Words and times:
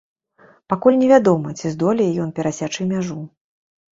Пакуль 0.71 0.97
невядома, 1.01 1.51
ці 1.59 1.71
здолее 1.75 2.09
ён 2.25 2.31
перасячы 2.39 2.87
мяжу. 2.95 3.21